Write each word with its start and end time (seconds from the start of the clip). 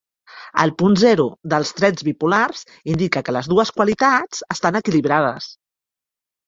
El 0.61 0.71
punt 0.79 0.95
zero 1.01 1.25
dels 1.53 1.73
trets 1.81 2.07
bipolars 2.09 2.65
indica 2.95 3.25
que 3.29 3.37
les 3.39 3.53
dues 3.55 3.75
qualitats 3.79 4.43
estan 4.59 4.83
equilibrades. 4.85 5.57